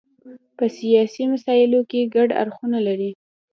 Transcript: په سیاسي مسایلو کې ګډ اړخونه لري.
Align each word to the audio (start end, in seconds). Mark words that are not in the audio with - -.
په 0.57 0.65
سیاسي 0.77 1.23
مسایلو 1.33 1.79
کې 1.89 2.11
ګډ 2.15 2.29
اړخونه 2.41 2.77
لري. 2.87 3.11